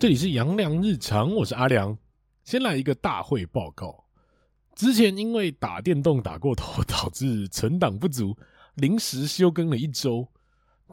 [0.00, 1.94] 这里是杨良日常，我是阿良。
[2.42, 4.02] 先来一个大会报告。
[4.74, 8.34] 之前因为打电动打过头，导致存档不足，
[8.76, 10.26] 临时休更了一周，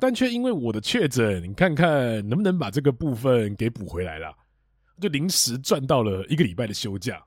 [0.02, 4.36] 但却因为我的确诊，看看能不能把这个部分给补回来了，
[5.00, 7.24] 就临时赚到了一个礼拜的休假。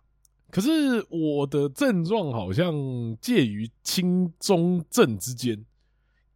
[0.50, 2.74] 可是我的症状好像
[3.22, 5.64] 介于轻中症之间，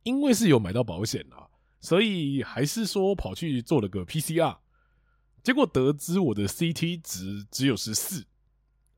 [0.05, 1.45] 因为是有买到保险啊，
[1.83, 4.57] 所以还是说跑去做了个 PCR。
[5.45, 8.25] 结果得知我的 CT 值只有十四，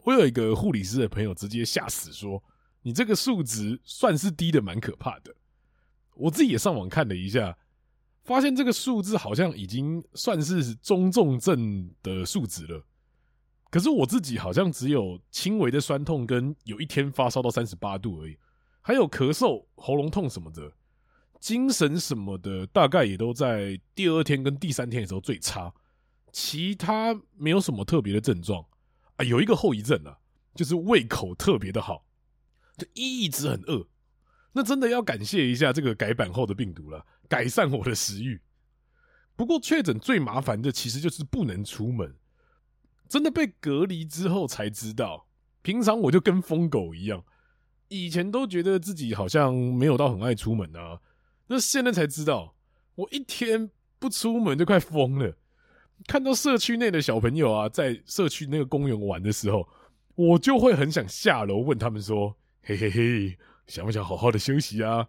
[0.05, 2.41] 我有一个护理师的朋友直接吓死说
[2.83, 5.35] ：“你这个数值算是低的，蛮可怕的。”
[6.15, 7.59] 我自己也上网看了一下，
[8.23, 12.87] 发现这个数字好像已经算是中重症的数值了。
[13.69, 18.39] 可是我自己好像只有轻微的酸痛，跟有一天发烧到三十八度而已，
[18.83, 20.73] 还有咳嗽、喉咙痛什么的，
[21.41, 25.75] 精神什么的，大概也都在第二天跟第三天的时候最差。
[26.37, 28.63] 其他没有什么特别的症状
[29.17, 30.19] 啊，有一个后遗症啊，
[30.55, 32.05] 就是胃口特别的好，
[32.77, 33.89] 就一直很饿。
[34.53, 38.39] 那真的要感谢一下这个改版后的病毒了，改善我的食欲。
[39.35, 42.15] 不过确诊最麻烦的其实就是不能出门，
[43.09, 45.29] 真的被隔离之后才知道，
[45.63, 47.25] 平常我就跟疯狗一样，
[47.89, 51.01] 以前都觉得自己好像没有到很爱出门啊，
[51.47, 52.55] 那现在才知道，
[52.95, 55.35] 我一天不出门就快疯了。
[56.07, 59.67] 看到社区内的小朋友啊，在社区那个公园玩的时候，
[60.15, 65.07] 我就会很想下楼问他们说：“嘿嘿嘿，想不想好好的休息啊？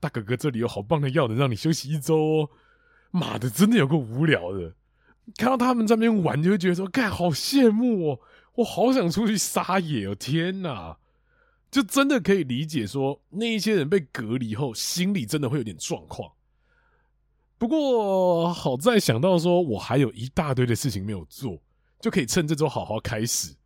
[0.00, 2.50] 大哥哥这里有好棒的药，能让你休息一周哦。”
[3.10, 4.74] 妈的，真的有够无聊的。
[5.36, 8.20] 看到他们在那边玩，就会觉得说：“干，好羡慕哦！
[8.54, 10.14] 我好想出去撒野哦！
[10.14, 10.96] 天哪，
[11.70, 16.32] 就真的可以理解说，那一些人被隔离后，心里真的会有点状况。”
[17.58, 21.60] 不过好在想到说，我还有一大堆的事情没有做，
[22.00, 23.56] 就可以趁这周好好开始，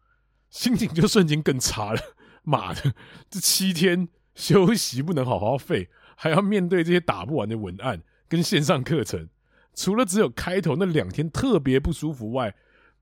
[0.49, 2.01] 心情就瞬间更差了。
[2.43, 2.95] 妈的，
[3.31, 9.29] 这七天休息不能好好废，还要面对这些打不完的文案跟线上课程，
[9.75, 12.55] 除了只有开头那两天特别不舒服外，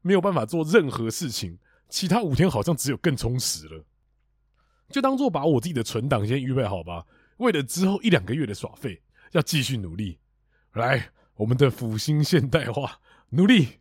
[0.02, 1.58] 没有办法做任何事情。
[1.88, 3.84] 其他五天好像只有更充实了，
[4.90, 7.04] 就当做把我自己的存档先预备好吧，
[7.38, 9.02] 为了之后一两个月的耍废，
[9.32, 10.19] 要继续努力。
[10.74, 13.00] 来，我们的复兴现代化，
[13.30, 13.80] 努力。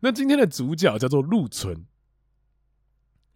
[0.00, 1.86] 那今天的主角叫做禄存，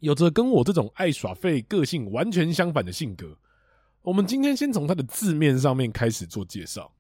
[0.00, 3.38] 有着跟我这种爱耍废个性完全相反的性格。
[4.02, 6.92] 我们今天先从他的字面上面开始做介绍。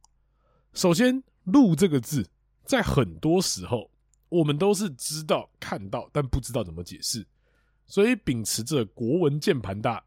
[0.72, 2.26] 首先，“禄”这个字，
[2.64, 3.90] 在很多时候
[4.30, 7.26] 我们都是知道、看到，但不知道怎么解释。
[7.86, 10.02] 所以，秉持着国文键盘大，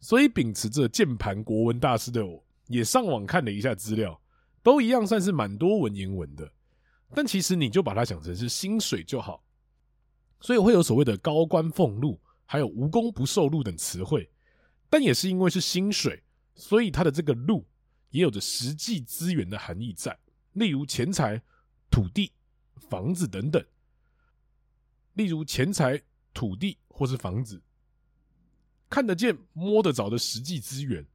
[0.00, 4.18] 所以秉持着键盘国文大师的我，也上网看了一下资料。
[4.68, 6.52] 都一样，算是蛮多文言文的，
[7.14, 9.42] 但其实你就把它想成是薪水就好，
[10.42, 14.30] 所以会有所谓的高官俸禄，还有无功不受禄等词汇。
[14.90, 16.22] 但也是因为是薪水，
[16.54, 17.66] 所以它的这个禄
[18.10, 20.14] 也有着实际资源的含义在，
[20.52, 21.40] 例如钱财、
[21.90, 22.30] 土地、
[22.90, 23.64] 房子等等。
[25.14, 25.98] 例如钱财、
[26.34, 27.58] 土地或是房子，
[28.90, 31.06] 看得见、摸得着的实际资源。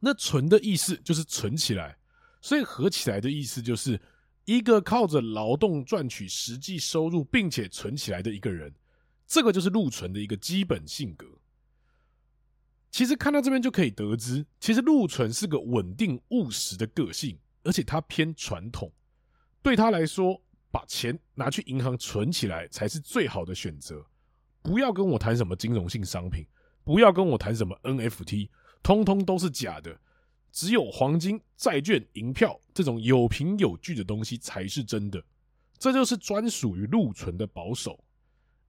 [0.00, 1.96] 那存的意思就是存起来。
[2.46, 4.00] 所以合起来的意思就是
[4.44, 8.72] 一个靠着劳动赚取实际收入，并且存起来的一个人，
[9.26, 11.26] 这个就是禄存的一个基本性格。
[12.92, 18.92] 其实看到这边就可以得知，其实禄存是个稳定务实的个性，而且他偏传统。
[19.60, 20.40] 对他来说，
[20.70, 24.06] 把钱拿去银行存起来才是最好的选择。
[24.62, 26.46] 不要跟我谈什么金融性商品，
[26.84, 28.50] 不要跟我谈什么 NFT，
[28.84, 29.98] 通通都是假的。
[30.56, 35.22] 只有黄金、债券、银票这种有凭有据的东西才是真的，
[35.78, 38.02] 这就是专属于禄存的保守。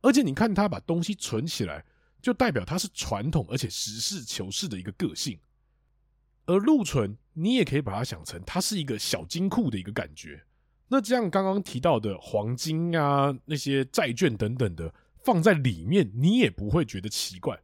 [0.02, 1.86] 而且你看他把东西存起来，
[2.22, 5.40] 就代表他是传统而且实事求是的一个个性。
[6.46, 10.44] 而禄存，你也可以把它想成它是一个小金库的一个感觉。
[10.90, 14.94] 那这样刚刚提到的黄金啊、那些债券等等的
[15.24, 17.58] 放在里面，你也不会觉得奇怪。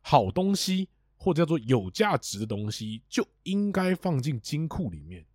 [0.00, 0.88] 好东西。
[1.26, 5.26] 或者叫做有价值的东西，就应该放进金库里面。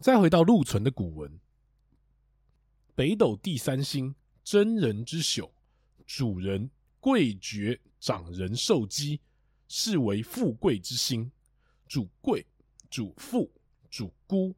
[0.00, 1.38] 再回到禄存的古文：
[2.96, 4.12] 北斗第三星，
[4.42, 5.52] 真人之宿，
[6.04, 6.68] 主人
[6.98, 9.20] 贵爵，长人寿姬，
[9.68, 11.30] 是为富贵之星，
[11.86, 12.44] 主贵，
[12.90, 13.48] 主富，
[13.88, 14.52] 主孤。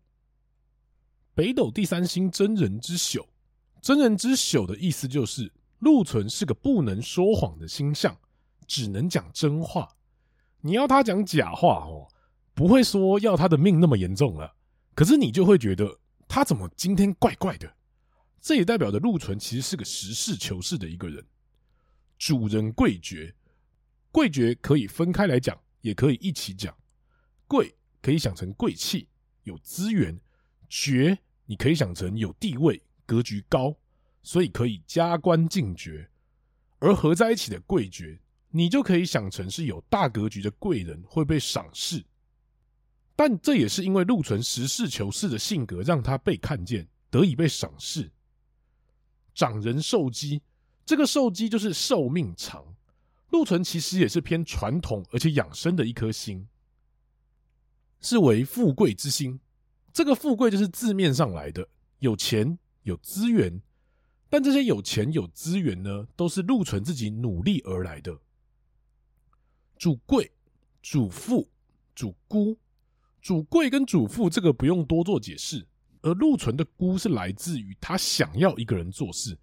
[1.34, 3.28] 北斗第三星，真人之宿，
[3.82, 8.18] 真人之宿的意思就是禄存是个不能说谎的星象，
[8.66, 9.86] 只能讲真话。
[10.66, 12.08] 你要他讲假话哦，
[12.54, 14.50] 不会说要他的命那么严重了，
[14.94, 17.70] 可是你就会觉得他怎么今天怪怪的，
[18.40, 21.22] 这也代表着禄存其实是个实事求是的一个人。
[22.16, 23.34] 主人贵绝，
[24.10, 26.74] 贵绝可以分开来讲，也可以一起讲。
[27.46, 29.06] 贵可以想成贵气，
[29.42, 30.16] 有资源；
[30.70, 33.76] 绝你可以想成有地位、格局高，
[34.22, 36.08] 所以可以加官进爵。
[36.78, 38.18] 而合在一起的贵绝，
[38.56, 42.04] 你就可以想成是有大格局的贵人，会被赏识。
[43.16, 48.12] 但这也是因为禄存实事求是的性格，让他被看见，得以被赏识。
[49.34, 50.40] 长人寿基，
[50.86, 52.64] 这个寿基就是寿命长。
[53.30, 56.46] 禄存其实也是偏传统而且养生的一颗星，
[58.00, 59.40] 是为富贵之星。
[59.92, 61.68] 这个富贵就是字面上来的，
[61.98, 63.60] 有钱有资源。
[64.28, 68.16] 但这些有钱有资源呢，都是禄存自己努力而来的。
[69.76, 70.30] 主贵、
[70.82, 71.48] 主富、
[71.94, 72.56] 主孤，
[73.20, 75.66] 主贵跟主富这个不用多做解释。
[76.02, 79.38] 而禄存的孤是来自于他想要一个人做事，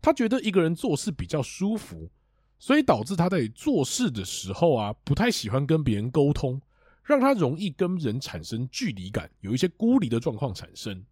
[0.00, 2.10] 他觉得一个人做事比较舒服，
[2.58, 6.60] 所以导致他在做事的时候啊，不太喜欢跟别人沟通，
[7.02, 11.02] 让他容易跟人产生距离感，有一些孤立的状况产生。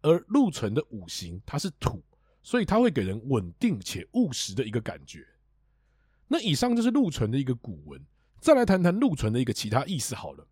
[0.00, 2.02] 而禄存的五行它是土，
[2.42, 5.24] 所以他会给人稳定且务实的一个感觉。
[6.32, 8.00] 那以上就是禄存的一个古文，
[8.40, 10.46] 再来谈谈禄存的一个其他意思好了。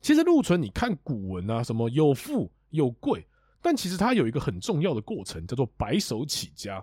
[0.00, 2.50] 其实禄存，你看古文啊，什么有富。
[2.72, 3.26] 有贵，
[3.60, 6.82] 但其实他有一个很重要的过程，叫做白手起家。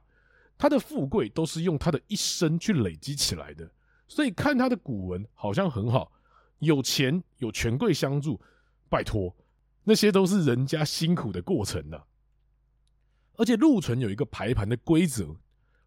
[0.55, 3.67] 他的富贵都是用他的一生去累积起来的，
[4.07, 6.11] 所以看他的古文好像很好，
[6.59, 8.39] 有钱有权贵相助，
[8.87, 9.35] 拜托，
[9.83, 11.99] 那些都是人家辛苦的过程呢。
[13.37, 15.35] 而且禄存有一个排盘的规则，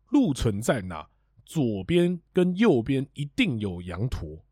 [0.09, 1.09] 禄存在哪，
[1.53, 4.43] 左边跟右边一定有羊驼，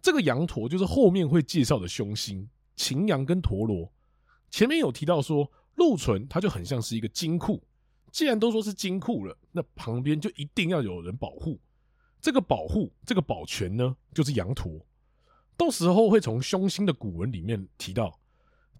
[0.00, 3.92] 这个羊驼就是后面会介绍的凶星，擎羊跟陀螺。
[4.50, 7.62] 前面有提到说，禄存它就很像是一个金库。
[8.10, 11.60] 既然都说是金库了，那旁边就一定要有人保护。
[12.18, 14.80] 这个保护，这个保全呢，就是羊驼。
[15.54, 18.18] 到时候会从凶星的古文里面提到，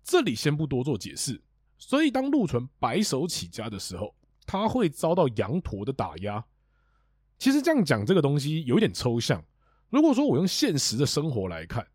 [0.03, 1.39] 这里先不多做解释。
[1.77, 4.15] 所以当禄存白手起家的时候，
[4.47, 6.43] 他会遭到羊驼的打压。
[7.39, 9.43] 其实这样讲这个东西有一点抽象。
[9.89, 11.87] 如果说我用现实的生活来看，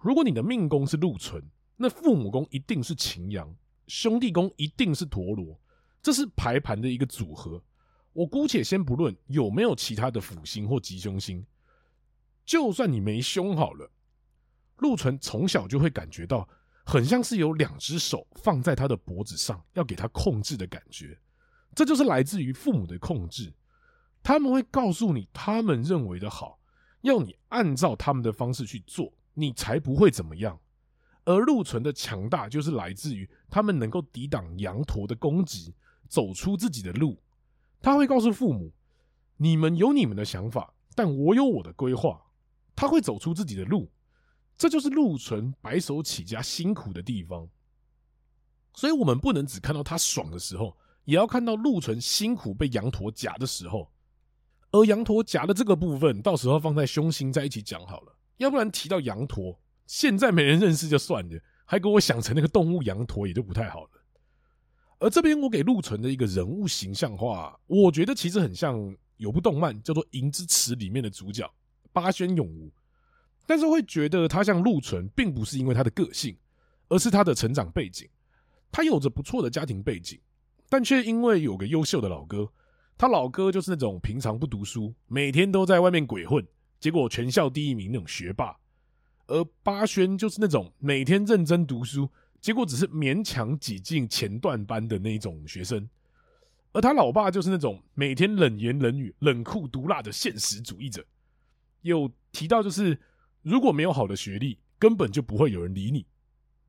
[0.00, 1.42] 如果你的命宫是禄存。
[1.74, 3.52] 那父母宫一定是擎羊，
[3.88, 5.58] 兄弟宫一定是陀罗，
[6.00, 7.60] 这是排盘的一个组合。
[8.12, 11.44] 我姑且先不论有没有其他的辅星或吉凶星，
[12.44, 13.90] 就算你没凶好了，
[14.76, 16.48] 禄存从小就会感觉到
[16.84, 21.18] 很像是有两只手放在他的脖子上，要给他控制的感觉。
[21.74, 23.52] 这就是来自于父母的控制，
[24.22, 26.58] 他们会告诉你他们认为的好，
[27.00, 30.58] 要你按照他们的方式去做，你才不会怎么样。
[31.24, 35.74] 而禄存的强大，就是来自于他们能够抵挡羊驼的攻击，
[36.08, 37.20] 走出自己的路。
[37.80, 38.72] 他会告诉父母
[39.38, 42.20] ：“你们有你们的想法，但我有我的规划。”
[42.74, 43.90] 他会走出自己的路，
[44.56, 47.48] 这就是禄存白手起家辛苦的地方。
[48.74, 53.90] 所以，我们不能只看到他爽的时候，也要看到禄存辛苦被羊驼夹的时候。
[54.72, 59.58] 而羊驼夹的这个部分，到时候放在凶星在一起讲好了，要不然提到羊驼。
[59.86, 63.90] 现在没人认识就算了，还给我想成那个动物羊驼，也就不太好了。
[64.98, 71.52] 而这边我给陆存的一个人物形象化，我觉得其实很像有部动漫叫做《银之匙》里面的主角
[71.92, 72.72] 八轩永吾，
[73.46, 76.34] 但是会觉得他像陆存，并不是因为他的个性，
[76.88, 78.08] 而是他的成长背景。
[78.70, 80.18] 他有着不错的家庭背景，
[80.70, 82.50] 但却因为有个优秀的老哥，
[83.02, 86.46] 他老哥就是那种平常不读书，每天都在外面鬼混，
[86.78, 88.56] 结果全校第一名那种学霸。
[89.26, 92.08] 而八轩就是那种每天认真读书，
[92.40, 95.90] 结果只是勉强挤进前段班的那种学生，
[96.70, 101.04] 而他老爸就是那种每天冷言冷语、冷酷毒辣的现实主义者。
[101.80, 102.96] 有提到就是
[103.42, 106.06] 如果没有好的学历，根本就不会有人理你。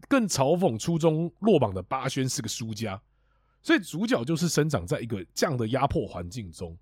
[0.10, 3.00] 更嘲讽初中落榜的八轩是个输家，
[3.64, 6.78] 所以主角就是生长在一个这样的压迫环境中，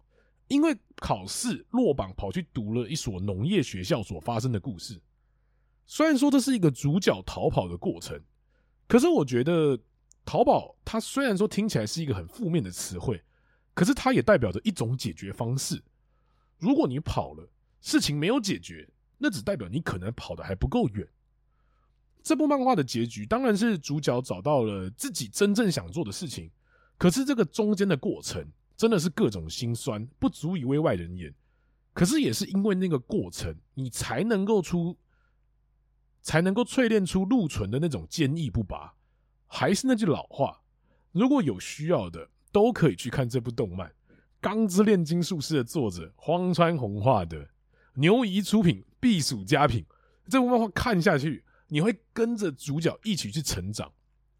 [0.47, 4.99] 因为考试落榜跑去读了一所农业学校所发生的故事。
[5.85, 8.19] 虽然说这是一个主角逃跑的过程，
[8.87, 9.79] 可是我觉得
[10.25, 13.21] 逃跑，它虽然说听起来是一个很负面的词汇，
[13.73, 15.81] 可是它也代表着一种解决方式。
[16.57, 17.47] 如果你跑了，
[17.79, 21.07] 事情没有解决，那只代表你可能跑得还不够远。
[22.23, 26.49] 这部漫画的结局当然是主角找到了自己真正想做的事情，
[27.01, 28.45] 可是这个中间的过程
[28.77, 31.33] 真的是各种心酸，不足以为外人言。
[31.95, 34.95] 可是也是因为那个过程，你才能够出。
[36.21, 38.93] 才能够淬炼出陆存的那种坚毅不拔。
[39.47, 40.61] 还是那句老话，
[41.11, 43.89] 如果有需要的，都可以去看这部动漫
[44.39, 47.49] 《钢之炼金术师》的作者荒川弘画的，
[47.95, 49.83] 牛仪出品，必属佳品。
[50.29, 53.91] 这部漫画看下去，你会跟着主角一起去成长，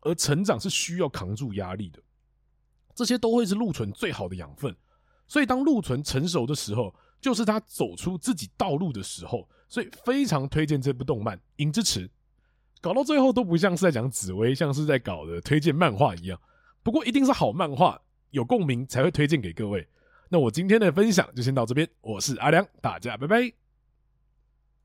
[0.02, 2.00] 而成长是需要扛住压力的。
[3.02, 4.76] 这些都会是鹿纯最好的养分。
[5.28, 9.50] 所以，当鹿纯成熟的时候，就是他走出自己道路的时候。
[9.68, 12.08] 所以，非常推荐这部动漫《影之池》。
[12.80, 16.40] 搞到最后都不像是在讲紫薇，像是在搞的推荐漫画一样。
[16.84, 19.88] 不过，一定是好漫画，有共鸣才会推荐给各位。
[20.30, 23.61] 那我今天的分享就先到这边，我是阿良，大家拜拜。